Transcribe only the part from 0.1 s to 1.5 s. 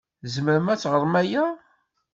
Tzemrem ad ɣṛem aya?